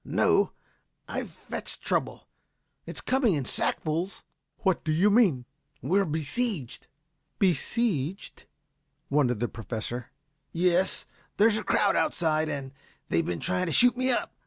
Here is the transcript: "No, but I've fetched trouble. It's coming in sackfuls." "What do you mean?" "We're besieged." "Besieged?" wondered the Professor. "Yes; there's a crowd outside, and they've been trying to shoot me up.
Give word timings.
"No, 0.03 0.53
but 1.05 1.13
I've 1.13 1.29
fetched 1.29 1.83
trouble. 1.83 2.27
It's 2.87 3.01
coming 3.01 3.35
in 3.35 3.45
sackfuls." 3.45 4.23
"What 4.63 4.83
do 4.83 4.91
you 4.91 5.11
mean?" 5.11 5.45
"We're 5.79 6.05
besieged." 6.05 6.87
"Besieged?" 7.37 8.45
wondered 9.11 9.39
the 9.41 9.47
Professor. 9.47 10.09
"Yes; 10.51 11.05
there's 11.37 11.57
a 11.57 11.63
crowd 11.63 11.95
outside, 11.95 12.49
and 12.49 12.73
they've 13.09 13.23
been 13.23 13.39
trying 13.39 13.67
to 13.67 13.71
shoot 13.71 13.95
me 13.95 14.09
up. 14.09 14.33